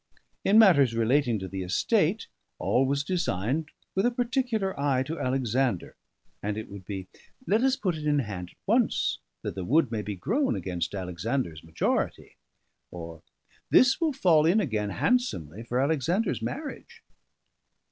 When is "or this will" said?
12.89-14.11